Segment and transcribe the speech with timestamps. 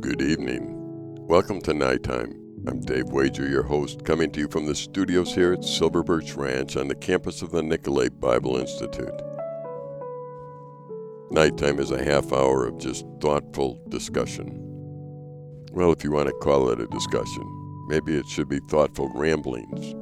[0.00, 0.78] Good evening.
[1.26, 2.32] Welcome to Nighttime.
[2.66, 6.32] I'm Dave Wager, your host, coming to you from the studios here at Silver Birch
[6.36, 9.12] Ranch on the campus of the Nicolet Bible Institute.
[11.30, 14.58] Nighttime is a half hour of just thoughtful discussion.
[15.70, 19.94] Well, if you want to call it a discussion, maybe it should be thoughtful ramblings.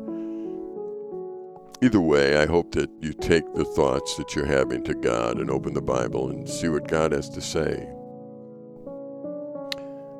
[1.82, 5.50] Either way, I hope that you take the thoughts that you're having to God and
[5.50, 7.88] open the Bible and see what God has to say.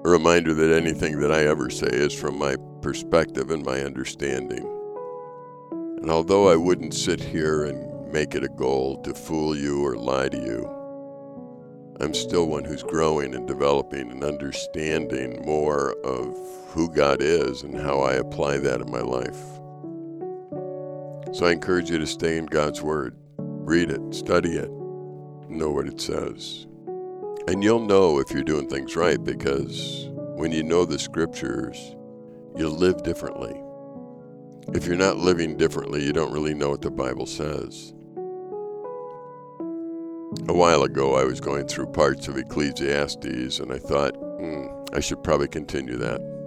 [0.03, 4.67] A reminder that anything that I ever say is from my perspective and my understanding.
[6.01, 9.97] And although I wouldn't sit here and make it a goal to fool you or
[9.97, 10.67] lie to you,
[12.01, 16.35] I'm still one who's growing and developing and understanding more of
[16.69, 19.60] who God is and how I apply that in my life.
[21.33, 24.71] So I encourage you to stay in God's Word, read it, study it,
[25.49, 26.67] know what it says.
[27.47, 31.77] And you'll know if you're doing things right because when you know the scriptures,
[32.57, 33.55] you live differently.
[34.75, 37.93] If you're not living differently, you don't really know what the Bible says.
[40.49, 45.01] A while ago, I was going through parts of Ecclesiastes and I thought, hmm, I
[45.01, 46.40] should probably continue that.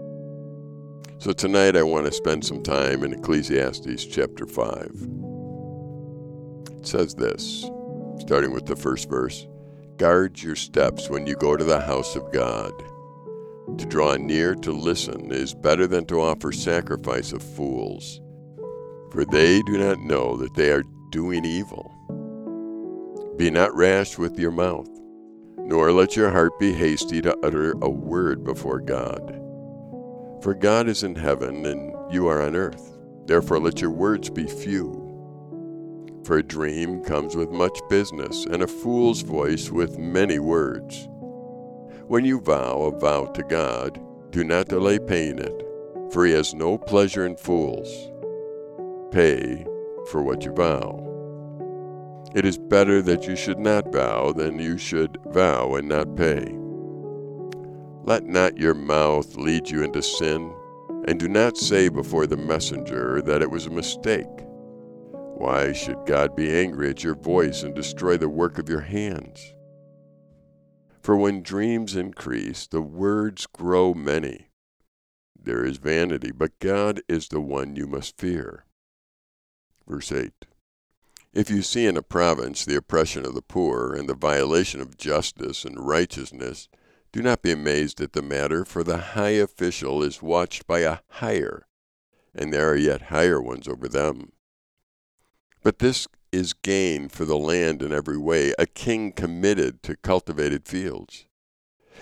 [1.19, 5.07] So tonight, I want to spend some time in Ecclesiastes chapter 5.
[6.79, 7.69] It says this,
[8.19, 9.47] starting with the first verse
[9.97, 12.73] Guard your steps when you go to the house of God.
[13.77, 18.19] To draw near to listen is better than to offer sacrifice of fools,
[19.11, 21.91] for they do not know that they are doing evil.
[23.37, 24.89] Be not rash with your mouth,
[25.57, 29.42] nor let your heart be hasty to utter a word before God.
[30.44, 32.97] For God is in heaven, and you are on earth.
[33.27, 34.91] Therefore let your words be few.
[36.25, 41.08] For a dream comes with much business, and a fool's voice with many words.
[42.08, 45.66] When you vow a vow to God, do not delay paying it,
[46.11, 47.88] for he has no pleasure in fools.
[49.14, 49.65] Pay
[50.11, 50.99] for what you vow.
[52.36, 56.62] It is better that you should not vow than you should vow and not pay.
[58.05, 60.53] Let not your mouth lead you into sin,
[61.08, 64.27] and do not say before the messenger that it was a mistake.
[65.37, 69.53] Why should God be angry at your voice and destroy the work of your hands?
[71.02, 74.47] For when dreams increase, the words grow many.
[75.42, 78.65] There is vanity, but God is the one you must fear.
[79.87, 80.31] Verse 8
[81.33, 84.97] If you see in a province the oppression of the poor and the violation of
[84.97, 86.67] justice and righteousness,
[87.13, 90.97] do not be amazed at the matter, for the high official is watched by a
[91.07, 91.67] higher,
[92.33, 94.31] and there are yet higher ones over them.
[95.61, 100.67] But this is gain for the land in every way, a king committed to cultivated
[100.67, 101.27] fields.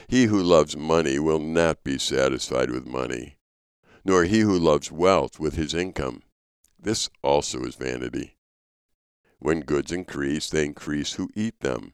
[0.07, 3.35] He who loves money will not be satisfied with money,
[4.05, 6.21] nor he who loves wealth with his income.
[6.79, 8.37] This also is vanity.
[9.39, 11.93] When goods increase, they increase who eat them.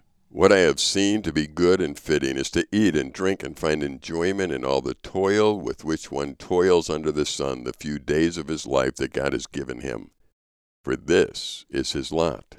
[0.33, 3.59] what I have seen to be good and fitting is to eat and drink and
[3.59, 7.99] find enjoyment in all the toil with which one toils under the sun the few
[7.99, 10.11] days of his life that God has given him.
[10.85, 12.55] For this is his lot.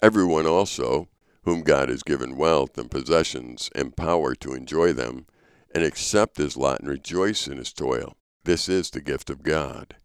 [0.00, 1.08] Everyone also,
[1.42, 5.26] whom God has given wealth and possessions and power to enjoy them,
[5.74, 9.96] and accept his lot and rejoice in his toil, this is the gift of God.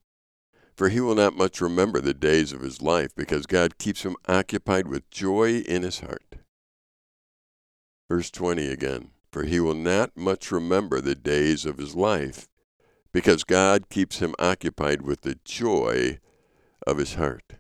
[0.76, 4.16] For he will not much remember the days of his life, because God keeps him
[4.28, 6.27] occupied with joy in his heart.
[8.10, 12.48] Verse 20 again For he will not much remember the days of his life,
[13.12, 16.20] because God keeps him occupied with the joy
[16.86, 17.54] of his heart.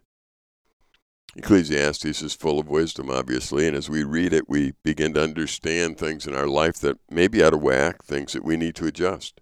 [1.35, 5.97] Ecclesiastes is full of wisdom, obviously, and as we read it, we begin to understand
[5.97, 8.87] things in our life that may be out of whack, things that we need to
[8.87, 9.39] adjust.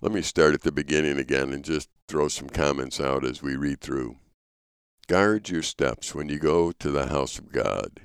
[0.00, 3.56] Let me start at the beginning again and just throw some comments out as we
[3.56, 4.16] read through.
[5.08, 8.02] Guard your steps when you go to the house of God.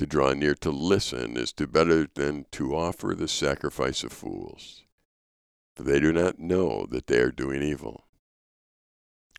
[0.00, 4.84] To draw near to listen is to better than to offer the sacrifice of fools,
[5.76, 8.06] for they do not know that they are doing evil.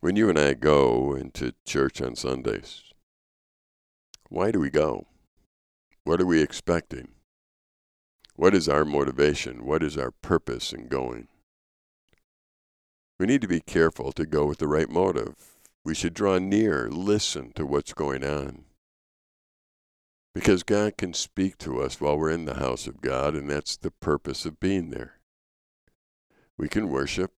[0.02, 2.84] When you and I go into church on Sundays,
[4.30, 5.08] why do we go?
[6.04, 7.08] What are we expecting?
[8.36, 9.66] What is our motivation?
[9.66, 11.28] What is our purpose in going?
[13.20, 15.58] We need to be careful to go with the right motive.
[15.84, 18.66] We should draw near, listen to what's going on.
[20.34, 23.76] Because God can speak to us while we're in the house of God, and that's
[23.76, 25.20] the purpose of being there.
[26.58, 27.34] We can worship,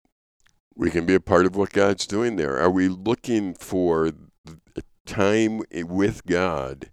[0.75, 2.59] we can be a part of what God's doing there.
[2.59, 4.11] Are we looking for
[5.05, 6.91] time with God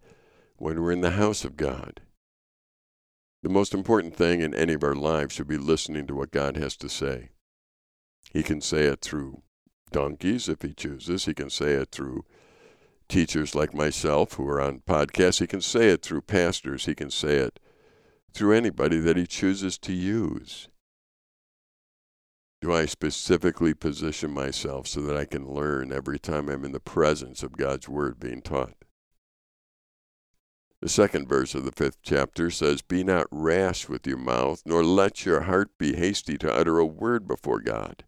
[0.56, 2.00] when we're in the house of God?
[3.43, 6.56] The most important thing in any of our lives should be listening to what God
[6.56, 7.31] has to say.
[8.32, 9.43] He can say it through
[9.91, 11.25] donkeys if he chooses.
[11.25, 12.25] He can say it through
[13.10, 15.40] teachers like myself who are on podcasts.
[15.40, 16.86] He can say it through pastors.
[16.86, 17.60] He can say it
[18.32, 20.68] through anybody that he chooses to use
[22.60, 26.80] do I specifically position myself so that I can learn every time I'm in the
[26.80, 28.74] presence of God's Word being taught?
[30.82, 34.84] The second verse of the fifth chapter says, Be not rash with your mouth, nor
[34.84, 38.04] let your heart be hasty to utter a word before God.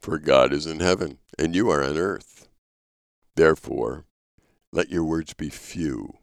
[0.00, 2.48] For God is in heaven, and you are on earth.
[3.34, 4.04] Therefore,
[4.72, 6.14] let your words be few.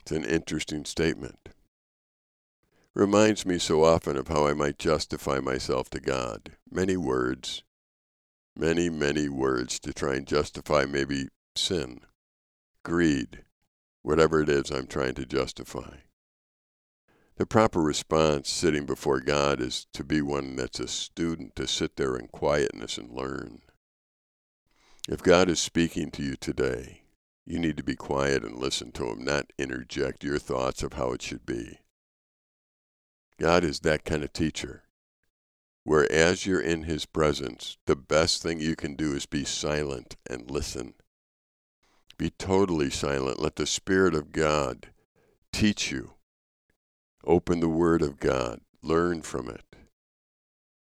[0.00, 1.48] It's an interesting statement
[2.94, 6.52] reminds me so often of how I might justify myself to God.
[6.70, 7.62] Many words,
[8.56, 12.00] many, many words to try and justify maybe sin,
[12.84, 13.44] greed,
[14.02, 15.96] whatever it is I'm trying to justify.
[17.36, 21.96] The proper response sitting before God is to be one that's a student, to sit
[21.96, 23.62] there in quietness and learn.
[25.08, 27.02] If God is speaking to you today,
[27.44, 31.10] you need to be quiet and listen to Him, not interject your thoughts of how
[31.12, 31.80] it should be.
[33.40, 34.84] God is that kind of teacher.
[35.82, 40.14] Where as you're in his presence, the best thing you can do is be silent
[40.30, 40.94] and listen.
[42.16, 43.40] Be totally silent.
[43.40, 44.90] Let the Spirit of God
[45.52, 46.12] teach you.
[47.24, 48.60] Open the Word of God.
[48.80, 49.64] Learn from it.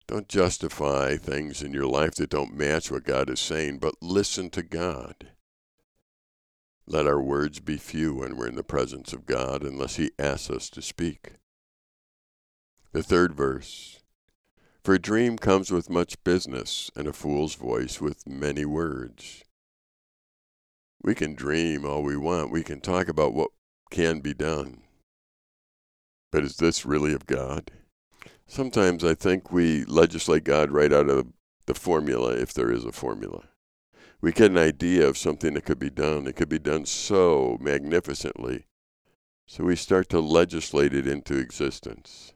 [0.10, 4.50] Don't justify things in your life that don't match what God is saying, but listen
[4.50, 5.34] to God.
[6.88, 10.50] Let our words be few when we're in the presence of God unless He asks
[10.50, 11.34] us to speak.
[12.92, 14.00] The third verse
[14.84, 19.44] For a dream comes with much business, and a fool's voice with many words.
[21.04, 23.52] We can dream all we want, we can talk about what
[23.92, 24.82] can be done.
[26.32, 27.70] But is this really of God?
[28.50, 31.28] Sometimes I think we legislate God right out of
[31.68, 33.44] the formula, if there is a formula.
[34.22, 36.26] We get an idea of something that could be done.
[36.26, 38.66] It could be done so magnificently.
[39.46, 42.34] So we start to legislate it into existence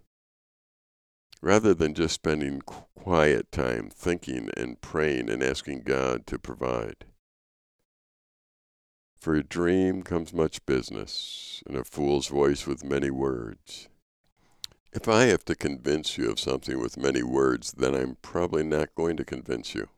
[1.42, 7.06] rather than just spending quiet time thinking and praying and asking God to provide.
[9.18, 13.90] For a dream comes much business, and a fool's voice with many words.
[14.96, 18.94] If I have to convince you of something with many words, then I'm probably not
[18.94, 19.90] going to convince you.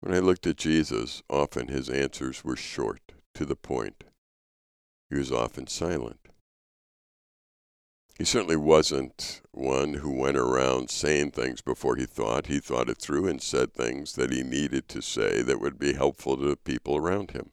[0.00, 3.00] When I looked at Jesus, often his answers were short,
[3.34, 4.04] to the point.
[5.10, 6.20] He was often silent.
[8.16, 12.46] He certainly wasn't one who went around saying things before he thought.
[12.46, 15.94] He thought it through and said things that he needed to say that would be
[15.94, 17.50] helpful to the people around him.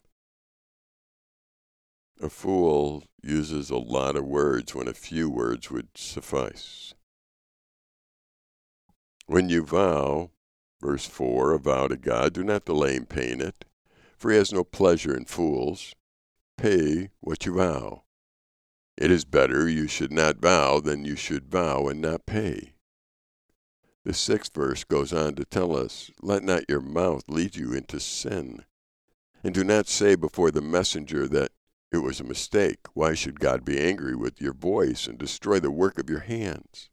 [2.22, 6.92] A fool uses a lot of words when a few words would suffice.
[9.24, 10.30] When you vow,
[10.82, 13.64] verse 4, a vow to God, do not delay in paying it,
[14.18, 15.94] for he has no pleasure in fools.
[16.58, 18.02] Pay what you vow.
[18.98, 22.74] It is better you should not vow than you should vow and not pay.
[24.04, 27.98] The sixth verse goes on to tell us, Let not your mouth lead you into
[27.98, 28.66] sin.
[29.42, 31.52] And do not say before the messenger that
[31.92, 32.80] it was a mistake.
[32.94, 36.88] Why should God be angry with your voice and destroy the work of your hands?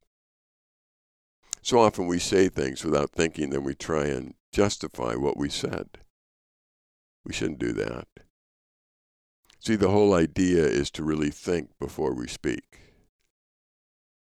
[1.62, 5.90] So often we say things without thinking, then we try and justify what we said.
[7.26, 8.08] We shouldn't do that.
[9.60, 12.80] See, the whole idea is to really think before we speak.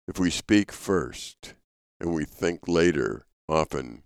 [0.06, 1.54] If we speak first
[2.00, 4.04] and we think later, often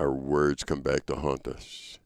[0.00, 1.99] our words come back to haunt us.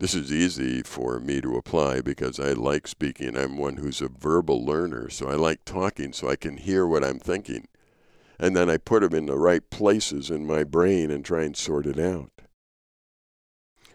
[0.00, 3.36] This is easy for me to apply because I like speaking.
[3.36, 7.04] I'm one who's a verbal learner, so I like talking so I can hear what
[7.04, 7.68] I'm thinking.
[8.38, 11.54] And then I put them in the right places in my brain and try and
[11.54, 12.32] sort it out.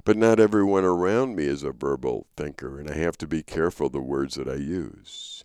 [0.03, 3.89] But not everyone around me is a verbal thinker, and I have to be careful
[3.89, 5.43] the words that I use.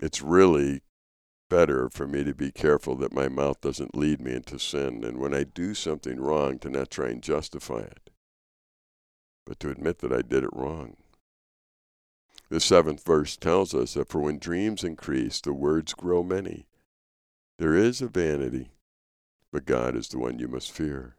[0.00, 0.82] It's really
[1.50, 5.18] better for me to be careful that my mouth doesn't lead me into sin, and
[5.18, 8.03] when I do something wrong, to not try and justify it,
[9.46, 10.96] but to admit that I did it wrong.
[12.50, 16.66] The seventh verse tells us that for when dreams increase, the words grow many.
[17.58, 18.70] There is a vanity,
[19.52, 21.16] but God is the one you must fear.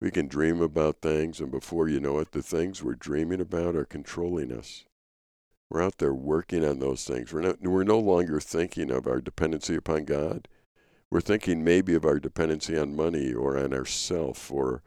[0.00, 3.74] We can dream about things, and before you know it, the things we're dreaming about
[3.74, 4.84] are controlling us.
[5.70, 7.32] We're out there working on those things.
[7.32, 10.48] We're, not, we're no longer thinking of our dependency upon God.
[11.10, 14.82] We're thinking maybe of our dependency on money or on ourself or,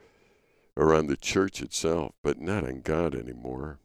[0.76, 3.80] or on the church itself, but not on God anymore.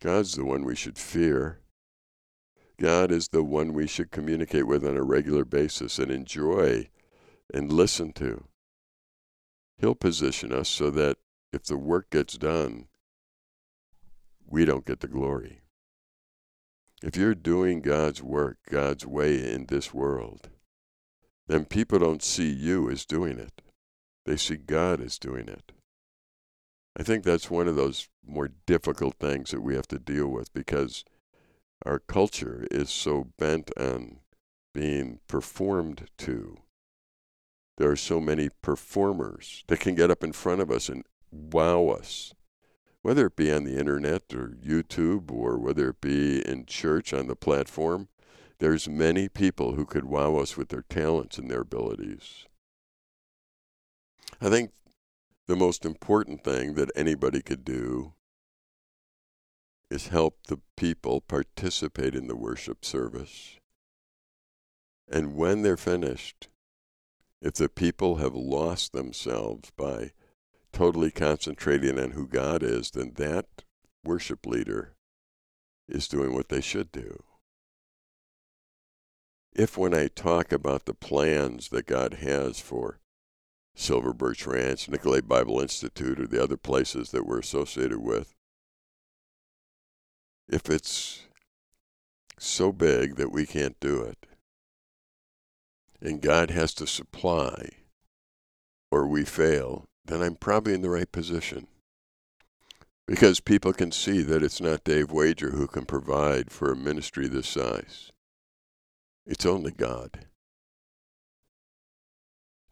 [0.00, 1.60] God's the one we should fear.
[2.78, 6.88] God is the one we should communicate with on a regular basis and enjoy
[7.52, 8.44] and listen to.
[9.78, 11.18] He'll position us so that
[11.52, 12.86] if the work gets done,
[14.46, 15.60] we don't get the glory.
[17.02, 20.48] If you're doing God's work God's way in this world,
[21.46, 23.60] then people don't see you as doing it.
[24.26, 25.72] They see God as doing it.
[26.96, 30.52] I think that's one of those more difficult things that we have to deal with
[30.54, 31.04] because
[31.84, 34.18] our culture is so bent on
[34.72, 36.58] being performed to.
[37.76, 41.88] There are so many performers that can get up in front of us and wow
[41.88, 42.32] us
[43.04, 47.26] whether it be on the internet or YouTube or whether it be in church on
[47.26, 48.08] the platform,
[48.60, 52.46] there's many people who could wow us with their talents and their abilities.
[54.40, 54.72] I think
[55.46, 58.14] the most important thing that anybody could do
[59.90, 63.58] is help the people participate in the worship service.
[65.10, 66.48] And when they're finished,
[67.40, 70.12] if the people have lost themselves by
[70.72, 73.46] totally concentrating on who God is, then that
[74.02, 74.94] worship leader
[75.88, 77.22] is doing what they should do.
[79.54, 82.98] If when I talk about the plans that God has for
[83.74, 88.34] Silver Birch Ranch, Nicolet Bible Institute, or the other places that we're associated with,
[90.48, 91.26] if it's
[92.38, 94.26] so big that we can't do it,
[96.00, 97.70] and God has to supply,
[98.90, 101.66] or we fail, then I'm probably in the right position.
[103.06, 107.28] Because people can see that it's not Dave Wager who can provide for a ministry
[107.28, 108.12] this size.
[109.26, 110.26] It's only God.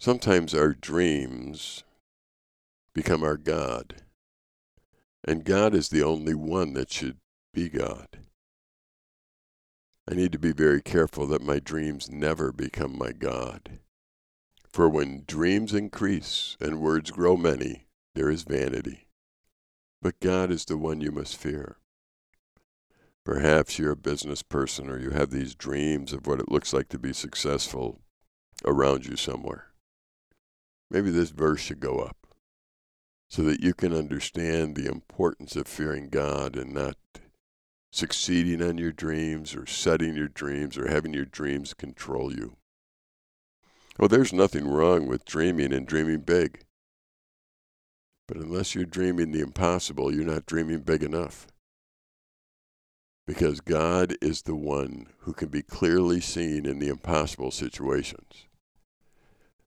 [0.02, 1.84] Sometimes our dreams
[2.92, 4.02] become our God.
[5.22, 7.18] And God is the only one that should
[7.54, 8.08] be God.
[10.10, 13.78] I need to be very careful that my dreams never become my God.
[14.68, 19.06] For when dreams increase and words grow many, there is vanity.
[20.02, 21.76] But God is the one you must fear.
[23.24, 26.88] Perhaps you're a business person or you have these dreams of what it looks like
[26.88, 28.00] to be successful
[28.64, 29.71] around you somewhere.
[30.92, 32.18] Maybe this verse should go up
[33.30, 36.96] so that you can understand the importance of fearing God and not
[37.90, 42.56] succeeding on your dreams or setting your dreams or having your dreams control you.
[43.98, 46.60] Well, there's nothing wrong with dreaming and dreaming big.
[48.28, 51.46] But unless you're dreaming the impossible, you're not dreaming big enough.
[53.26, 58.46] Because God is the one who can be clearly seen in the impossible situations.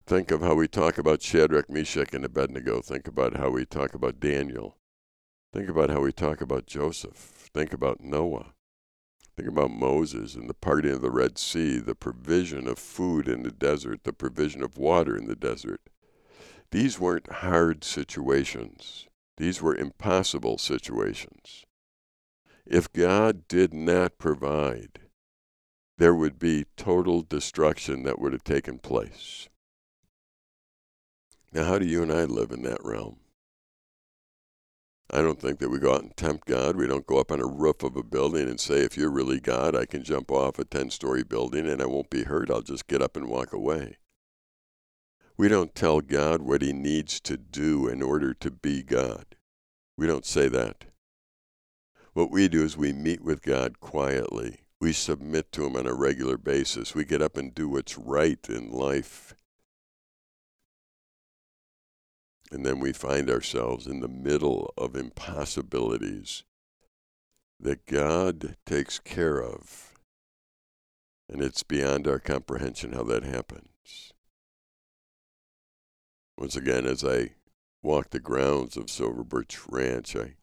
[0.08, 2.80] Think of how we talk about Shadrach, Meshach, and Abednego.
[2.80, 4.78] Think about how we talk about Daniel.
[5.52, 7.50] Think about how we talk about Joseph.
[7.52, 8.54] Think about Noah.
[9.36, 13.42] Think about Moses and the parting of the Red Sea, the provision of food in
[13.42, 15.82] the desert, the provision of water in the desert.
[16.70, 19.08] These weren't hard situations,
[19.38, 21.66] these were impossible situations.
[22.64, 25.00] If God did not provide,
[25.98, 29.50] there would be total destruction that would have taken place.
[31.56, 33.16] Now, how do you and I live in that realm?
[35.10, 36.76] I don't think that we go out and tempt God.
[36.76, 39.40] We don't go up on a roof of a building and say, if you're really
[39.40, 42.52] God, I can jump off a 10 story building and I won't be hurt.
[42.52, 43.96] I'll just get up and walk away.
[45.38, 49.38] We don't tell God what he needs to do in order to be God.
[49.98, 50.84] We don't say that.
[52.12, 54.66] What we do is we meet with God quietly.
[54.82, 56.94] We submit to him on a regular basis.
[56.94, 59.35] We get up and do what's right in life
[62.56, 66.44] And then we find ourselves in the middle of impossibilities
[67.60, 69.92] that God takes care of.
[71.28, 74.14] And it's beyond our comprehension how that happens.
[76.38, 77.32] Once again, as I
[77.84, 80.36] walk the grounds of Silver Birch Ranch, I,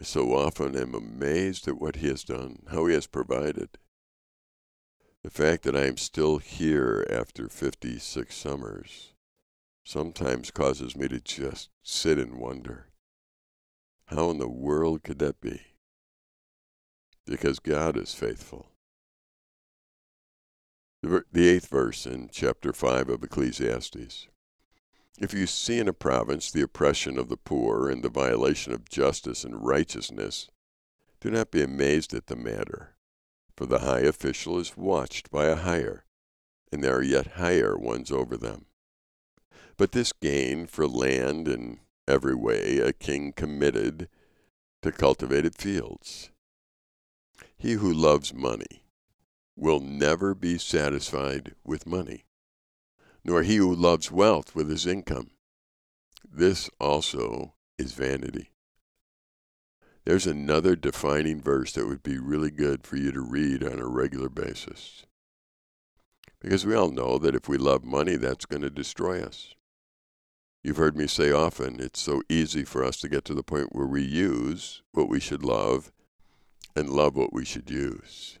[0.00, 3.78] I so often am amazed at what He has done, how He has provided.
[5.24, 9.15] The fact that I am still here after 56 summers
[9.86, 12.88] sometimes causes me to just sit and wonder
[14.06, 15.60] how in the world could that be?
[17.24, 18.66] Because God is faithful.
[21.02, 24.26] The, eighth verse in chapter 5 of Ecclesiastes.
[25.20, 28.88] If you see in a province the oppression of the poor and the violation of
[28.88, 30.48] justice and righteousness,
[31.20, 32.96] do not be amazed at the matter
[33.56, 36.04] for the high official is watched by a higher,
[36.72, 38.66] and there are yet higher ones over them.
[39.78, 44.08] But this gain for land in every way a king committed
[44.82, 46.30] to cultivated fields.
[47.58, 48.84] He who loves money
[49.56, 52.24] will never be satisfied with money,
[53.24, 55.30] nor he who loves wealth with his income.
[56.30, 58.50] This also is vanity.
[60.04, 63.88] There's another defining verse that would be really good for you to read on a
[63.88, 65.04] regular basis.
[66.40, 69.54] Because we all know that if we love money, that's going to destroy us.
[70.66, 73.68] You've heard me say often, it's so easy for us to get to the point
[73.70, 75.92] where we use what we should love
[76.74, 78.40] and love what we should use.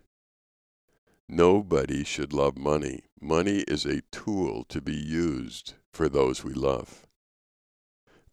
[1.28, 3.04] Nobody should love money.
[3.20, 7.06] Money is a tool to be used for those we love.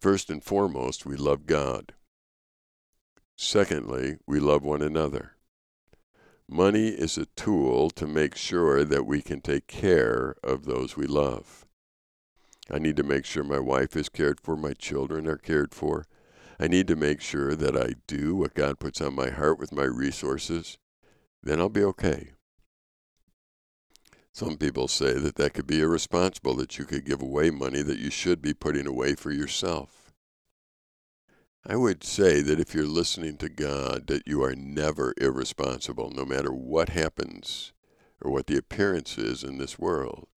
[0.00, 1.92] First and foremost, we love God.
[3.36, 5.36] Secondly, we love one another.
[6.48, 11.06] Money is a tool to make sure that we can take care of those we
[11.06, 11.63] love.
[12.70, 16.06] I need to make sure my wife is cared for, my children are cared for.
[16.58, 19.72] I need to make sure that I do what God puts on my heart with
[19.72, 20.78] my resources.
[21.42, 22.30] Then I'll be okay.
[24.32, 27.98] Some people say that that could be irresponsible, that you could give away money that
[27.98, 30.12] you should be putting away for yourself.
[31.66, 36.24] I would say that if you're listening to God, that you are never irresponsible, no
[36.24, 37.72] matter what happens
[38.20, 40.28] or what the appearance is in this world.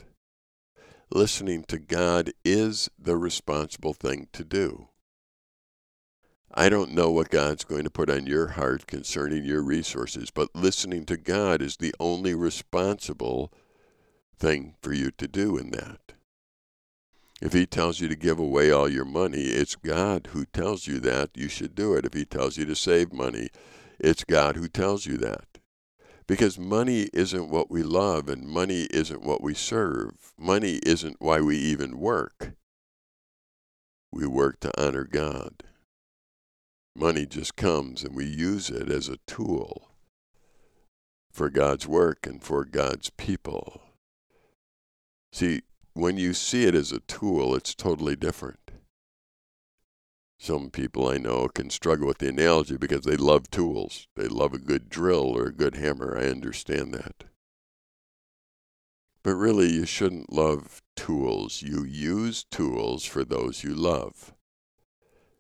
[1.10, 4.90] Listening to God is the responsible thing to do.
[6.54, 10.54] I don't know what God's going to put on your heart concerning your resources, but
[10.54, 13.54] listening to God is the only responsible
[14.38, 16.14] thing for you to do in that.
[17.42, 21.00] If he tells you to give away all your money, it's God who tells you
[21.02, 22.06] that you should do it.
[22.06, 23.50] If he tells you to save money,
[24.00, 25.57] it's God who tells you that.
[26.28, 30.34] Because money isn't what we love and money isn't what we serve.
[30.38, 32.52] Money isn't why we even work.
[34.12, 35.64] We work to honor God.
[36.96, 39.92] Money just comes and we use it as a tool
[41.32, 43.82] for God's work and for God's people.
[45.32, 45.62] See,
[45.94, 48.67] when you see it as a tool, it's totally different.
[50.40, 54.08] Some people I know can struggle with the analogy because they love tools.
[54.16, 56.18] They love a good drill or a good hammer.
[56.18, 57.24] I understand that.
[59.24, 61.62] But really, you shouldn't love tools.
[61.62, 64.34] You use tools for those you love.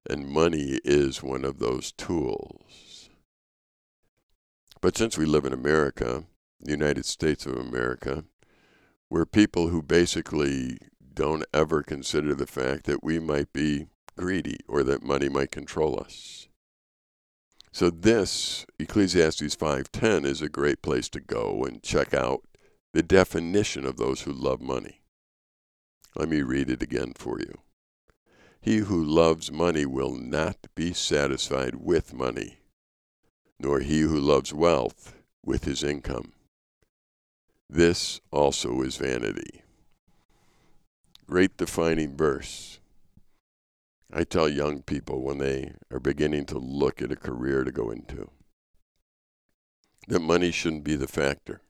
[0.09, 3.09] And money is one of those tools.
[4.81, 6.25] But since we live in America,
[6.59, 8.25] the United States of America,
[9.09, 10.77] we're people who basically
[11.13, 15.99] don't ever consider the fact that we might be greedy or that money might control
[15.99, 16.49] us.
[17.71, 22.43] So this Ecclesiastes 5:10 is a great place to go and check out
[22.93, 25.01] the definition of those who love money.
[26.15, 27.61] Let me read it again for you.
[28.59, 32.57] He who loves money will not be satisfied with money,
[33.59, 35.13] nor he who loves wealth
[35.45, 36.33] with his income.
[37.69, 39.61] This also is vanity.
[41.27, 42.79] Great defining verse.
[44.11, 47.89] I tell young people when they are beginning to look at a career to go
[47.89, 48.29] into
[50.07, 51.61] that money shouldn't be the factor.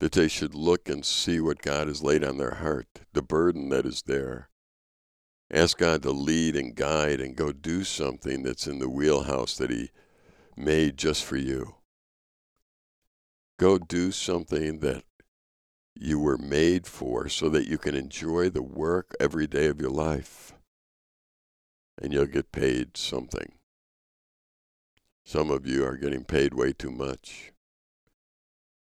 [0.00, 3.68] That they should look and see what God has laid on their heart, the burden
[3.70, 4.48] that is there.
[5.50, 9.70] Ask God to lead and guide and go do something that's in the wheelhouse that
[9.70, 9.90] He
[10.56, 11.76] made just for you.
[13.58, 15.04] Go do something that
[15.94, 19.90] you were made for so that you can enjoy the work every day of your
[19.90, 20.52] life.
[22.00, 23.52] And you'll get paid something.
[25.24, 27.52] Some of you are getting paid way too much.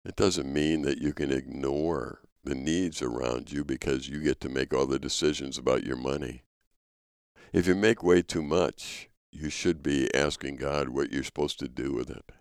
[0.05, 4.49] It doesn't mean that you can ignore the needs around you because you get to
[4.49, 6.43] make all the decisions about your money.
[7.53, 11.69] If you make way too much, you should be asking God what you're supposed to
[11.69, 12.33] do with it.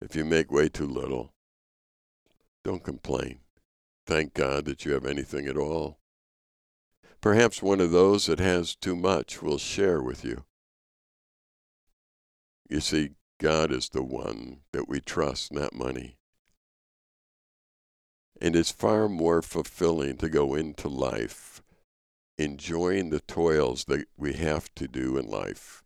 [0.00, 1.32] If you make way too little,
[2.64, 3.40] don't complain.
[4.06, 5.99] Thank God that you have anything at all.
[7.20, 10.44] Perhaps one of those that has too much will share with you.
[12.68, 16.16] You see, God is the one that we trust, not money.
[18.40, 21.62] And it's far more fulfilling to go into life
[22.40, 25.82] enjoying the toils that we have to do in life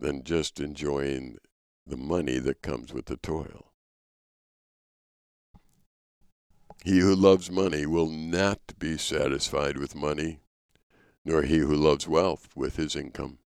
[0.00, 1.38] than just enjoying
[1.86, 3.67] the money that comes with the toil.
[6.84, 10.40] He who loves money will not be satisfied with money,
[11.24, 13.38] nor he who loves wealth with his income.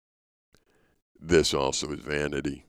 [1.19, 2.65] This also is vanity.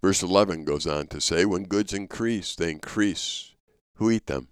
[0.00, 3.54] Verse 11 goes on to say, When goods increase, they increase.
[3.96, 4.48] Who eat them?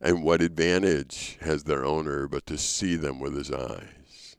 [0.00, 4.36] And what advantage has their owner but to see them with his eyes?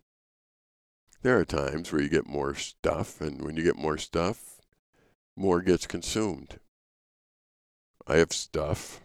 [1.22, 4.62] There are times where you get more stuff, and when you get more stuff,
[5.36, 6.60] more gets consumed.
[8.08, 9.02] I have stuff.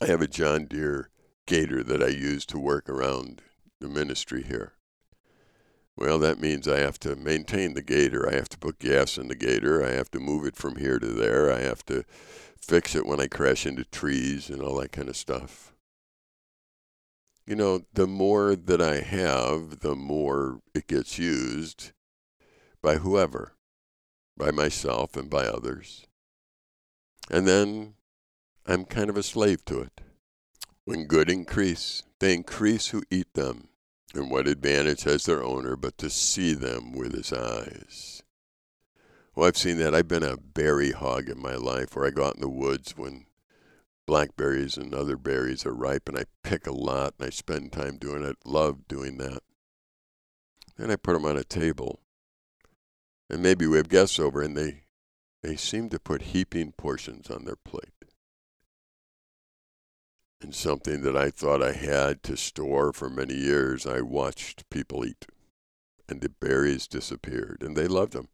[0.00, 1.10] I have a John Deere
[1.46, 3.42] gator that I use to work around
[3.80, 4.74] the ministry here.
[5.96, 8.28] Well, that means I have to maintain the gator.
[8.28, 9.84] I have to put gas in the gator.
[9.84, 11.52] I have to move it from here to there.
[11.52, 12.04] I have to
[12.60, 15.72] fix it when I crash into trees and all that kind of stuff.
[17.44, 21.90] You know, the more that I have, the more it gets used
[22.80, 23.54] by whoever,
[24.36, 26.06] by myself and by others.
[27.28, 27.94] And then
[28.70, 30.02] I'm kind of a slave to it.
[30.84, 33.68] When good increase, they increase who eat them.
[34.14, 38.22] And what advantage has their owner but to see them with his eyes?
[39.34, 39.94] Well, I've seen that.
[39.94, 42.94] I've been a berry hog in my life where I go out in the woods
[42.94, 43.24] when
[44.06, 47.96] blackberries and other berries are ripe and I pick a lot and I spend time
[47.96, 48.36] doing it.
[48.44, 49.40] Love doing that.
[50.76, 52.00] Then I put them on a table.
[53.30, 54.82] And maybe we have guests over and they,
[55.42, 57.97] they seem to put heaping portions on their plate.
[60.40, 65.04] And something that I thought I had to store for many years, I watched people
[65.04, 65.26] eat.
[66.08, 68.28] And the berries disappeared and they loved them.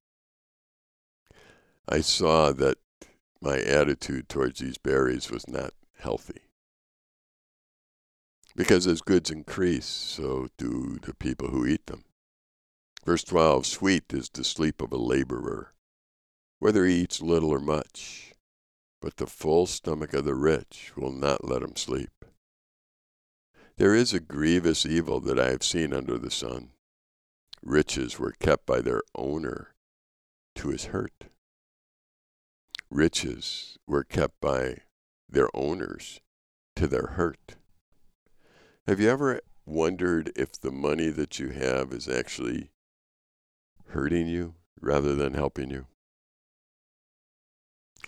[1.88, 2.78] I saw that
[3.40, 6.42] my attitude towards these berries was not healthy.
[8.56, 12.04] Because as goods increase, so do the people who eat them.
[13.04, 15.74] Verse 12 Sweet is the sleep of a laborer,
[16.58, 18.34] whether he eats little or much,
[19.04, 22.24] but the full stomach of the rich will not let him sleep.
[23.76, 26.70] There is a grievous evil that I have seen under the sun.
[27.62, 29.74] Riches were kept by their owner
[30.56, 31.26] to his hurt
[32.94, 34.76] riches were kept by
[35.28, 36.20] their owners
[36.76, 37.56] to their hurt.
[38.86, 42.70] Have you ever wondered if the money that you have is actually
[43.88, 45.86] hurting you rather than helping you?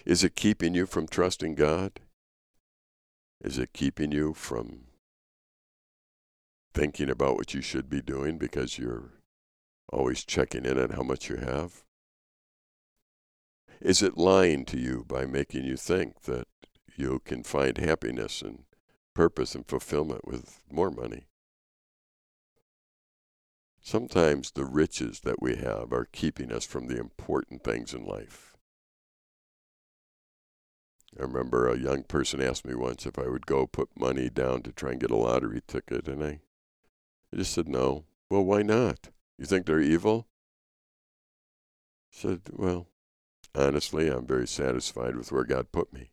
[0.07, 1.99] Is it keeping you from trusting God?
[3.40, 4.85] Is it keeping you from
[6.73, 9.11] thinking about what you should be doing because you're
[9.92, 11.83] always checking in on how much you have?
[13.81, 16.47] Is it lying to you by making you think that
[16.97, 18.62] you can find happiness and
[19.12, 21.27] purpose and fulfillment with more money?
[23.83, 28.56] Sometimes the riches that we have are keeping us from the important things in life.
[31.18, 34.62] I remember a young person asked me once if I would go put money down
[34.62, 36.40] to try and get a lottery ticket, and I,
[37.33, 38.05] I just said no.
[38.31, 39.09] Well, why not?
[39.38, 40.26] You think they're evil?
[42.12, 42.88] I said, well,
[43.55, 46.11] honestly, I'm very satisfied with where God put me.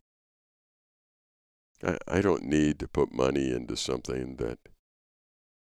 [1.84, 4.60] I, I don't need to put money into something that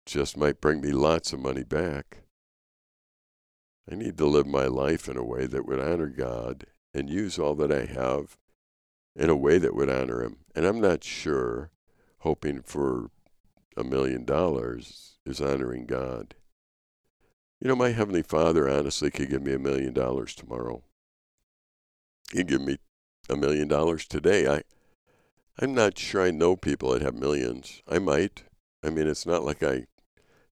[0.06, 2.22] just might bring me lots of money back.
[3.90, 7.38] I need to live my life in a way that would honor God and use
[7.38, 8.36] all that I have
[9.14, 10.38] in a way that would honor Him.
[10.54, 11.70] And I'm not sure
[12.18, 13.10] hoping for
[13.76, 16.34] a million dollars is honoring God.
[17.60, 20.82] You know, my Heavenly Father honestly could give me a million dollars tomorrow
[22.32, 22.78] He'd give me
[23.28, 24.48] a million dollars today.
[24.48, 24.62] I,
[25.58, 27.82] I'm not sure I know people that have millions.
[27.86, 28.44] I might.
[28.82, 29.86] I mean, it's not like I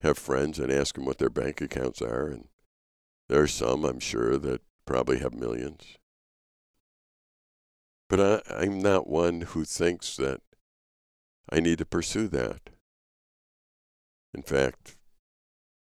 [0.03, 2.49] have friends and ask them what their bank accounts are, and
[3.29, 5.96] there are some I'm sure that probably have millions.
[8.11, 8.20] But
[8.51, 10.40] I, I'm not one who thinks that
[11.49, 12.68] I need to pursue that.
[14.35, 14.96] In fact,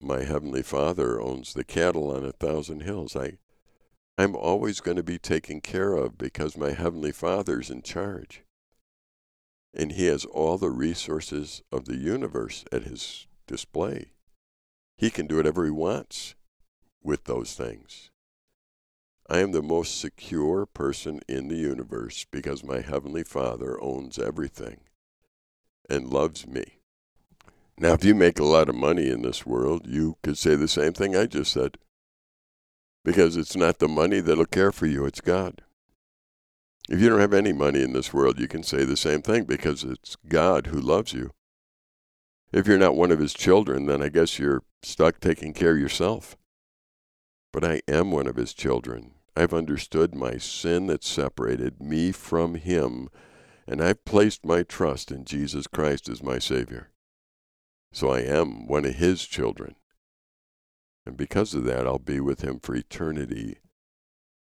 [0.00, 3.16] my Heavenly Father owns the cattle on a thousand hills.
[3.16, 3.38] I,
[4.16, 8.44] I'm always going to be taken care of because my Heavenly Father's in charge.
[9.74, 14.12] And He has all the resources of the universe at His display.
[14.96, 16.36] He can do whatever he wants
[17.02, 18.09] with those things.
[19.32, 24.78] I am the most secure person in the universe because my Heavenly Father owns everything
[25.88, 26.80] and loves me.
[27.78, 30.66] Now, if you make a lot of money in this world, you could say the
[30.66, 31.78] same thing I just said.
[33.04, 35.62] Because it's not the money that'll care for you, it's God.
[36.88, 39.44] If you don't have any money in this world, you can say the same thing
[39.44, 41.30] because it's God who loves you.
[42.52, 45.80] If you're not one of his children, then I guess you're stuck taking care of
[45.80, 46.36] yourself.
[47.52, 49.12] But I am one of his children.
[49.36, 53.08] I've understood my sin that separated me from him,
[53.66, 56.90] and I've placed my trust in Jesus Christ as my Savior.
[57.92, 59.76] So I am one of his children.
[61.06, 63.58] And because of that, I'll be with him for eternity.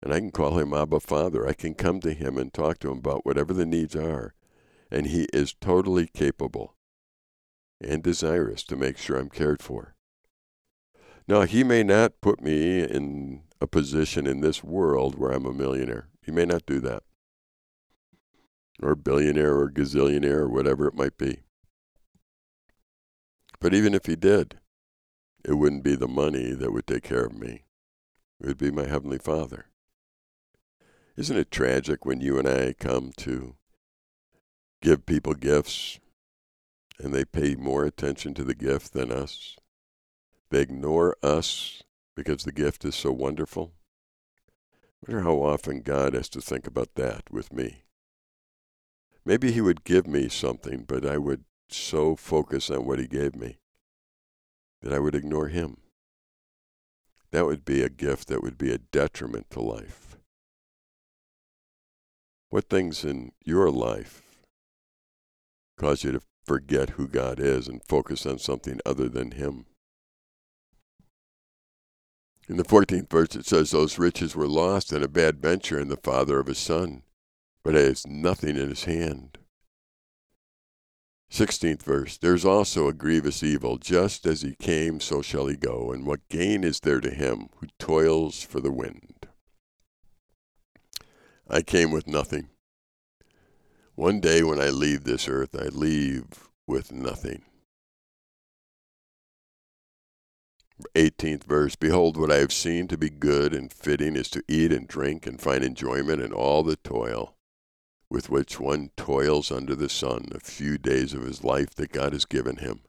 [0.02, 1.46] And I can call him Abba Father.
[1.46, 4.34] I can come to him and talk to him about whatever the needs are.
[4.90, 6.76] And he is totally capable
[7.80, 9.94] and desirous to make sure I'm cared for.
[11.28, 15.52] Now, he may not put me in a position in this world where I'm a
[15.52, 16.08] millionaire.
[16.24, 17.02] He may not do that.
[18.82, 21.42] Or billionaire or gazillionaire or whatever it might be.
[23.60, 24.58] But even if he did,
[25.44, 27.64] it wouldn't be the money that would take care of me.
[28.40, 29.66] It would be my Heavenly Father.
[31.18, 33.56] Isn't it tragic when you and I come to
[34.80, 35.98] give people gifts
[36.98, 39.57] and they pay more attention to the gift than us?
[40.50, 41.82] They ignore us
[42.16, 43.72] because the gift is so wonderful.
[45.06, 47.82] I wonder how often God has to think about that with me.
[49.24, 53.36] Maybe He would give me something, but I would so focus on what He gave
[53.36, 53.58] me
[54.80, 55.76] that I would ignore Him.
[57.30, 60.16] That would be a gift that would be a detriment to life.
[62.48, 64.22] What things in your life
[65.76, 69.66] cause you to forget who God is and focus on something other than Him?
[72.48, 75.88] In the 14th verse, it says, Those riches were lost in a bad venture in
[75.88, 77.02] the father of his son,
[77.62, 79.36] but has nothing in his hand.
[81.30, 83.76] 16th verse, There's also a grievous evil.
[83.76, 85.92] Just as he came, so shall he go.
[85.92, 89.26] And what gain is there to him who toils for the wind?
[91.50, 92.48] I came with nothing.
[93.94, 97.42] One day when I leave this earth, I leave with nothing.
[100.94, 104.72] 18th verse Behold, what I have seen to be good and fitting is to eat
[104.72, 107.34] and drink and find enjoyment in all the toil
[108.10, 112.12] with which one toils under the sun a few days of his life that God
[112.12, 112.80] has given him.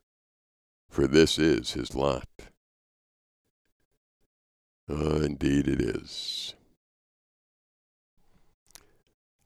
[0.89, 2.27] For this is his lot.
[4.89, 6.55] Uh, indeed, it is.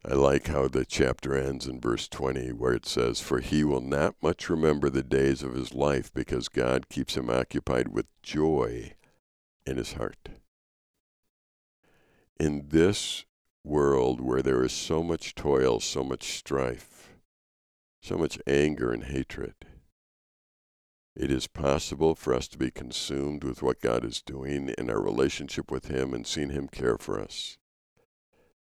[0.05, 3.79] I like how the chapter ends in verse 20, where it says, For he will
[3.79, 8.95] not much remember the days of his life, because God keeps him occupied with joy
[9.65, 10.27] in his heart.
[12.37, 13.23] In this
[13.63, 17.15] world where there is so much toil, so much strife,
[18.01, 19.55] so much anger and hatred,
[21.15, 25.01] it is possible for us to be consumed with what God is doing in our
[25.01, 27.57] relationship with Him and seeing Him care for us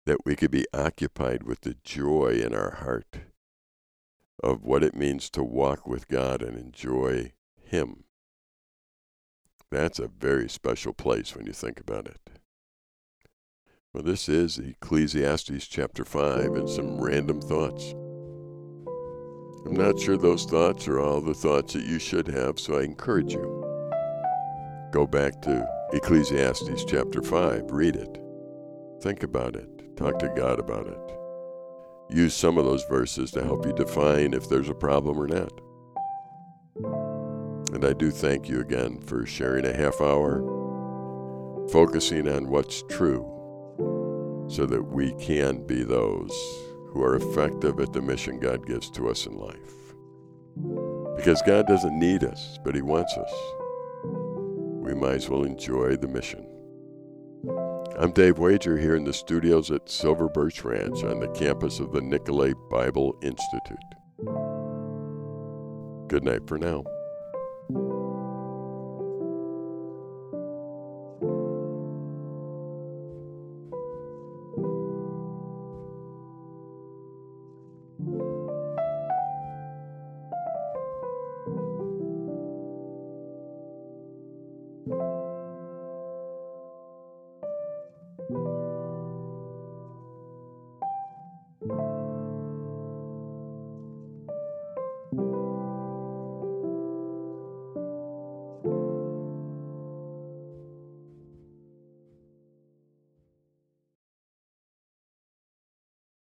[0.09, 3.19] that we could be occupied with the joy in our heart
[4.43, 8.05] of what it means to walk with God and enjoy Him.
[9.71, 12.31] That's a very special place when you think about it.
[13.93, 17.93] Well, this is Ecclesiastes chapter 5 and some random thoughts.
[19.67, 22.85] I'm not sure those thoughts are all the thoughts that you should have, so I
[22.85, 23.63] encourage you.
[24.91, 28.19] Go back to Ecclesiastes chapter 5, read it,
[29.03, 31.19] think about it, Talk to God about it.
[32.09, 35.51] Use some of those verses to help you define if there's a problem or not.
[37.75, 40.39] And I do thank you again for sharing a half hour,
[41.73, 43.27] focusing on what's true,
[44.49, 46.31] so that we can be those
[46.91, 49.97] who are effective at the mission God gives to us in life.
[51.17, 53.33] Because God doesn't need us, but He wants us.
[54.05, 56.47] We might as well enjoy the mission.
[58.01, 61.91] I'm Dave Wager here in the studios at Silver Birch Ranch on the campus of
[61.91, 63.77] the Nicolet Bible Institute.
[66.07, 66.85] Good night for now.